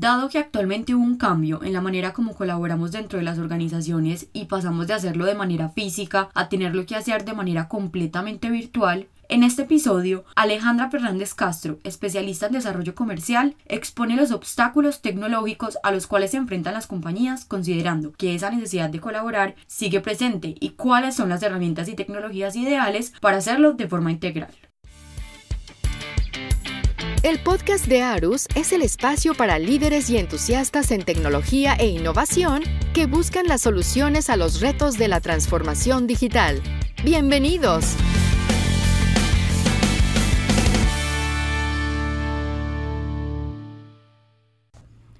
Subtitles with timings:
[0.00, 4.28] Dado que actualmente hubo un cambio en la manera como colaboramos dentro de las organizaciones
[4.32, 9.08] y pasamos de hacerlo de manera física a tenerlo que hacer de manera completamente virtual,
[9.28, 15.92] en este episodio, Alejandra Fernández Castro, especialista en desarrollo comercial, expone los obstáculos tecnológicos a
[15.92, 20.70] los cuales se enfrentan las compañías considerando que esa necesidad de colaborar sigue presente y
[20.70, 24.50] cuáles son las herramientas y tecnologías ideales para hacerlo de forma integral.
[27.22, 32.62] El podcast de Arus es el espacio para líderes y entusiastas en tecnología e innovación
[32.94, 36.62] que buscan las soluciones a los retos de la transformación digital.
[37.04, 37.94] Bienvenidos.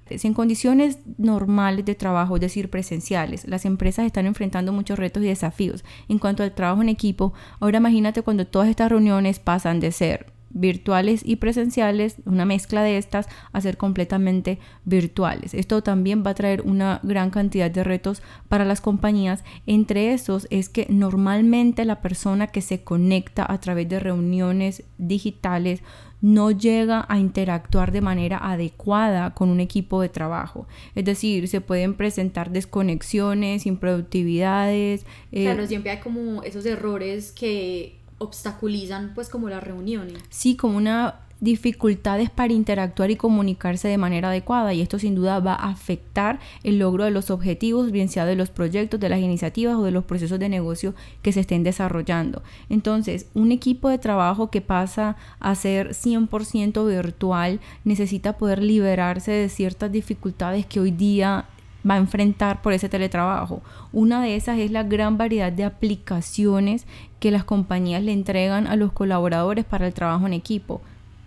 [0.09, 5.27] En condiciones normales de trabajo, es decir, presenciales, las empresas están enfrentando muchos retos y
[5.27, 5.85] desafíos.
[6.09, 10.40] En cuanto al trabajo en equipo, ahora imagínate cuando todas estas reuniones pasan de ser
[10.51, 15.55] virtuales y presenciales, una mezcla de estas, a ser completamente virtuales.
[15.55, 19.45] Esto también va a traer una gran cantidad de retos para las compañías.
[19.67, 25.83] Entre esos es que normalmente la persona que se conecta a través de reuniones digitales
[26.23, 30.67] no llega a interactuar de manera adecuada con un equipo de trabajo.
[30.95, 35.07] Es decir, se pueden presentar desconexiones, improductividades.
[35.33, 40.23] Eh, claro, siempre hay como esos errores que obstaculizan pues como las reuniones.
[40.29, 45.41] Sí, como una dificultades para interactuar y comunicarse de manera adecuada y esto sin duda
[45.41, 49.21] va a afectar el logro de los objetivos, bien sea de los proyectos, de las
[49.21, 52.43] iniciativas o de los procesos de negocio que se estén desarrollando.
[52.69, 59.49] Entonces, un equipo de trabajo que pasa a ser 100% virtual necesita poder liberarse de
[59.49, 61.47] ciertas dificultades que hoy día
[61.89, 63.63] va a enfrentar por ese teletrabajo.
[63.93, 66.87] Una de esas es la gran variedad de aplicaciones
[67.19, 70.81] que las compañías le entregan a los colaboradores para el trabajo en equipo.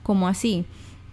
[0.04, 0.66] como así?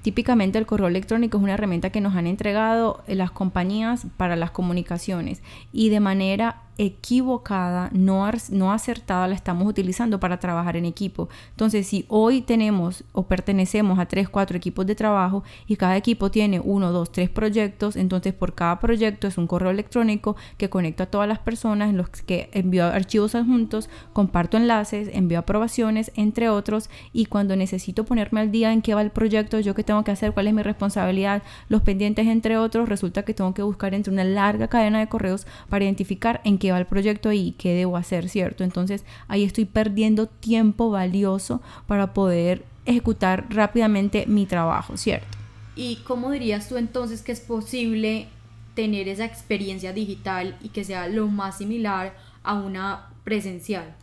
[0.03, 4.51] Típicamente el correo electrónico es una herramienta que nos han entregado las compañías para las
[4.51, 11.29] comunicaciones y de manera equivocada, no, no acertada, la estamos utilizando para trabajar en equipo.
[11.51, 16.31] Entonces, si hoy tenemos o pertenecemos a tres, cuatro equipos de trabajo y cada equipo
[16.31, 21.03] tiene uno, dos, tres proyectos, entonces por cada proyecto es un correo electrónico que conecto
[21.03, 26.49] a todas las personas en los que envío archivos adjuntos, comparto enlaces, envío aprobaciones, entre
[26.49, 30.03] otros, y cuando necesito ponerme al día en qué va el proyecto, yo qué tengo
[30.03, 33.93] que hacer, cuál es mi responsabilidad, los pendientes, entre otros, resulta que tengo que buscar
[33.93, 37.75] entre una larga cadena de correos para identificar en qué va el proyecto y qué
[37.75, 38.65] debo hacer, ¿cierto?
[38.65, 45.39] Entonces ahí estoy perdiendo tiempo valioso para poder ejecutar rápidamente mi trabajo, ¿cierto?
[45.77, 48.29] ¿Y cómo dirías tú entonces que es posible
[48.75, 53.95] tener esa experiencia digital y que sea lo más similar a una presencial?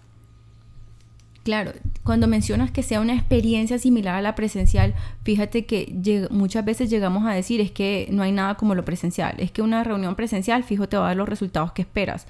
[1.43, 1.71] Claro,
[2.03, 7.25] cuando mencionas que sea una experiencia similar a la presencial, fíjate que muchas veces llegamos
[7.25, 10.65] a decir es que no hay nada como lo presencial, es que una reunión presencial
[10.65, 12.27] fijo te va a dar los resultados que esperas.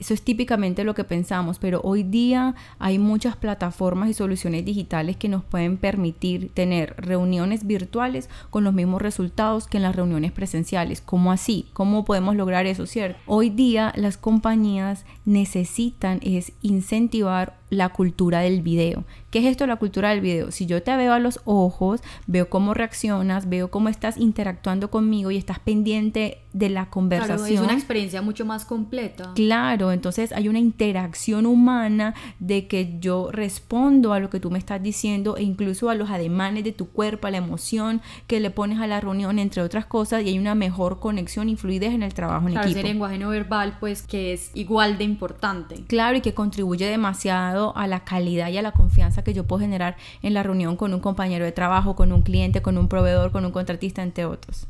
[0.00, 5.18] Eso es típicamente lo que pensamos, pero hoy día hay muchas plataformas y soluciones digitales
[5.18, 10.32] que nos pueden permitir tener reuniones virtuales con los mismos resultados que en las reuniones
[10.32, 11.02] presenciales.
[11.02, 11.66] ¿Cómo así?
[11.74, 13.20] ¿Cómo podemos lograr eso, cierto?
[13.26, 19.04] Hoy día las compañías necesitan es incentivar la cultura del video.
[19.30, 20.50] ¿Qué es esto la cultura del video?
[20.50, 25.30] Si yo te veo a los ojos, veo cómo reaccionas, veo cómo estás interactuando conmigo
[25.30, 27.38] y estás pendiente de la conversación.
[27.38, 29.30] Claro, es una experiencia mucho más completa.
[29.36, 34.58] Claro, entonces hay una interacción humana de que yo respondo a lo que tú me
[34.58, 38.50] estás diciendo e incluso a los ademanes de tu cuerpo, a la emoción que le
[38.50, 42.02] pones a la reunión, entre otras cosas, y hay una mejor conexión y fluidez en
[42.02, 42.80] el trabajo en claro, equipo.
[42.80, 45.84] Ese lenguaje no verbal, pues que es igual de importante.
[45.86, 49.60] Claro, y que contribuye demasiado a la calidad y a la confianza que yo puedo
[49.60, 53.32] generar en la reunión con un compañero de trabajo, con un cliente, con un proveedor,
[53.32, 54.66] con un contratista, entre otros.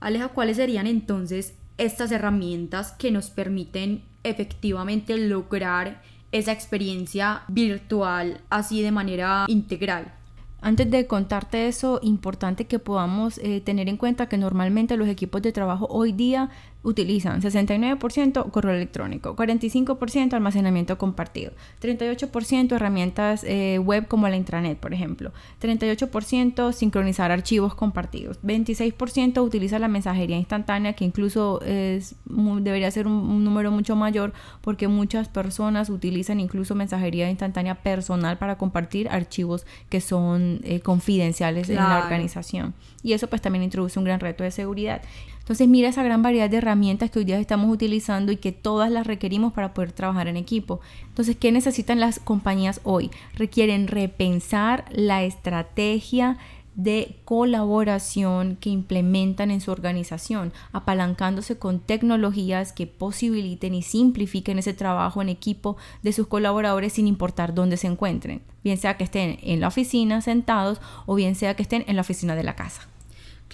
[0.00, 6.02] Aleja, ¿cuáles serían entonces estas herramientas que nos permiten efectivamente lograr
[6.32, 10.12] esa experiencia virtual así de manera integral?
[10.60, 15.42] Antes de contarte eso, importante que podamos eh, tener en cuenta que normalmente los equipos
[15.42, 16.48] de trabajo hoy día
[16.84, 21.52] utilizan 69% correo electrónico, 45% almacenamiento compartido,
[21.82, 29.78] 38% herramientas eh, web como la intranet, por ejemplo, 38% sincronizar archivos compartidos, 26% utiliza
[29.78, 35.88] la mensajería instantánea, que incluso es, debería ser un, número mucho mayor porque muchas personas
[35.88, 42.74] utilizan incluso mensajería instantánea personal para compartir archivos que son eh, confidenciales en la organización.
[43.02, 45.02] Y eso pues también introduce un gran reto de seguridad.
[45.44, 48.90] Entonces mira esa gran variedad de herramientas que hoy día estamos utilizando y que todas
[48.90, 50.80] las requerimos para poder trabajar en equipo.
[51.08, 53.10] Entonces, ¿qué necesitan las compañías hoy?
[53.34, 56.38] Requieren repensar la estrategia
[56.76, 64.72] de colaboración que implementan en su organización, apalancándose con tecnologías que posibiliten y simplifiquen ese
[64.72, 69.38] trabajo en equipo de sus colaboradores sin importar dónde se encuentren, bien sea que estén
[69.42, 72.88] en la oficina sentados o bien sea que estén en la oficina de la casa.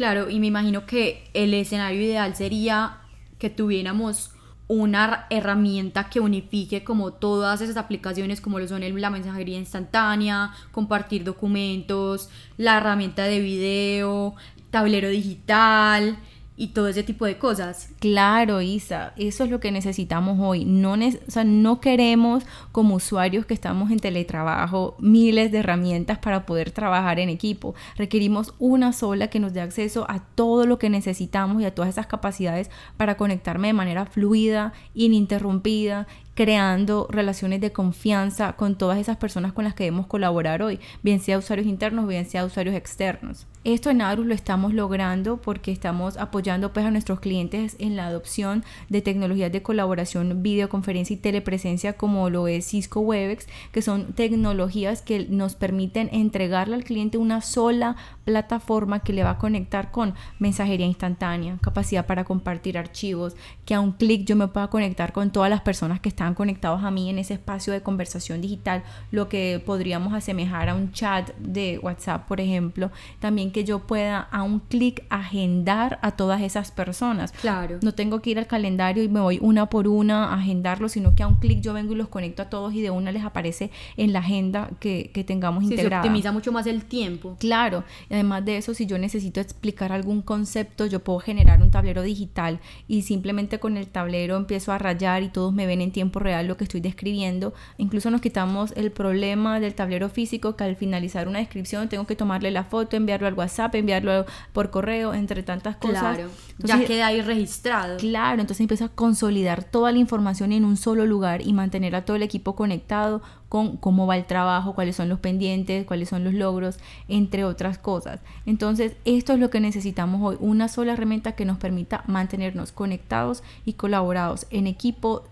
[0.01, 3.03] Claro, y me imagino que el escenario ideal sería
[3.39, 4.31] que tuviéramos
[4.67, 11.23] una herramienta que unifique como todas esas aplicaciones como lo son la mensajería instantánea, compartir
[11.23, 14.37] documentos, la herramienta de video,
[14.71, 16.17] tablero digital,
[16.61, 17.89] y todo ese tipo de cosas.
[18.01, 20.67] Claro, Isa, eso es lo que necesitamos hoy.
[20.67, 26.45] No, o sea, no queremos como usuarios que estamos en teletrabajo miles de herramientas para
[26.45, 27.75] poder trabajar en equipo.
[27.97, 31.89] Requerimos una sola que nos dé acceso a todo lo que necesitamos y a todas
[31.89, 39.17] esas capacidades para conectarme de manera fluida, ininterrumpida creando relaciones de confianza con todas esas
[39.17, 43.47] personas con las que debemos colaborar hoy, bien sea usuarios internos, bien sea usuarios externos.
[43.63, 48.07] Esto en Arus lo estamos logrando porque estamos apoyando pues a nuestros clientes en la
[48.07, 54.15] adopción de tecnologías de colaboración, videoconferencia y telepresencia como lo es Cisco Webex, que son
[54.15, 57.97] tecnologías que nos permiten entregarle al cliente una sola
[58.31, 63.35] plataforma que le va a conectar con mensajería instantánea, capacidad para compartir archivos,
[63.65, 66.85] que a un clic yo me pueda conectar con todas las personas que están conectados
[66.85, 71.35] a mí en ese espacio de conversación digital, lo que podríamos asemejar a un chat
[71.39, 76.71] de WhatsApp, por ejemplo, también que yo pueda a un clic agendar a todas esas
[76.71, 77.33] personas.
[77.33, 77.79] Claro.
[77.83, 81.15] No tengo que ir al calendario y me voy una por una a agendarlo, sino
[81.15, 83.25] que a un clic yo vengo y los conecto a todos y de una les
[83.25, 86.03] aparece en la agenda que, que tengamos sí, integrada.
[86.03, 87.37] Se optimiza mucho más el tiempo.
[87.41, 87.83] Claro.
[88.09, 92.03] Y además de eso, si yo necesito explicar algún concepto, yo puedo generar un tablero
[92.03, 96.21] digital y simplemente con el tablero empiezo a rayar y todos me ven en tiempo
[96.21, 97.55] real lo que estoy describiendo.
[97.79, 102.17] Incluso nos quitamos el problema del tablero físico que al finalizar una descripción tengo que
[102.17, 106.17] tomarle la foto, enviarlo al WhatsApp, enviarlo por correo, entre tantas cosas.
[106.17, 107.97] Claro, ya queda ahí registrado.
[107.97, 112.05] Claro, entonces empieza a consolidar toda la información en un solo lugar y mantener a
[112.05, 116.23] todo el equipo conectado con cómo va el trabajo, cuáles son los pendientes, cuáles son
[116.23, 118.21] los logros, entre otras cosas.
[118.47, 123.43] Entonces, esto es lo que necesitamos hoy, una sola herramienta que nos permita mantenernos conectados
[123.65, 125.25] y colaborados en equipo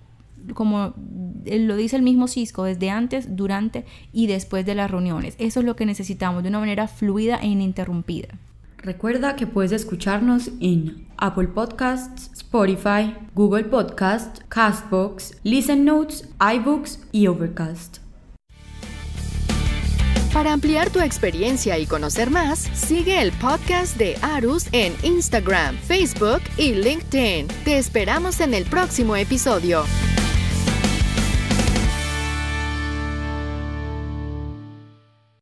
[0.54, 0.94] como
[1.46, 5.34] lo dice el mismo Cisco, desde antes, durante y después de las reuniones.
[5.38, 8.28] Eso es lo que necesitamos de una manera fluida e ininterrumpida.
[8.78, 17.26] Recuerda que puedes escucharnos en Apple Podcasts, Spotify, Google Podcasts, Castbox, Listen Notes, iBooks y
[17.26, 18.07] Overcast.
[20.38, 26.42] Para ampliar tu experiencia y conocer más, sigue el podcast de Arus en Instagram, Facebook
[26.56, 27.48] y LinkedIn.
[27.64, 29.82] Te esperamos en el próximo episodio.